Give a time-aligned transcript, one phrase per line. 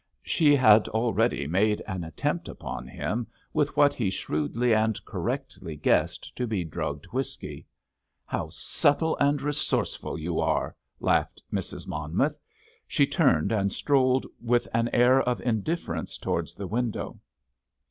[0.23, 6.35] She had already made an attempt upon him with what he shrewdly and correctly guessed
[6.37, 7.67] to be drugged whisky.
[8.25, 11.87] "How subtle and resourceful you are!" laughed Mrs.
[11.87, 12.39] Monmouth.
[12.87, 17.19] She turned and strolled with an air of indifference towards the window.